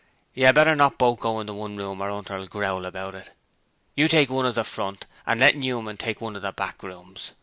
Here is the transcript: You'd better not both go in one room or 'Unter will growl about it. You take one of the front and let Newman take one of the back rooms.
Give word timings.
You'd 0.33 0.55
better 0.55 0.75
not 0.75 0.97
both 0.97 1.19
go 1.19 1.39
in 1.41 1.55
one 1.55 1.77
room 1.77 2.01
or 2.01 2.09
'Unter 2.09 2.37
will 2.39 2.47
growl 2.47 2.87
about 2.87 3.13
it. 3.13 3.29
You 3.93 4.07
take 4.07 4.31
one 4.31 4.47
of 4.47 4.55
the 4.55 4.63
front 4.63 5.05
and 5.27 5.39
let 5.39 5.53
Newman 5.55 5.97
take 5.97 6.19
one 6.19 6.35
of 6.35 6.41
the 6.41 6.51
back 6.51 6.81
rooms. 6.81 7.33